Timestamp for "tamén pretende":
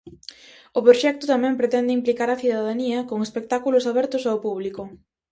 1.33-1.95